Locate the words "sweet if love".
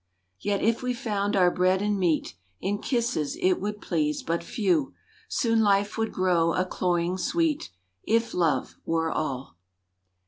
7.19-8.77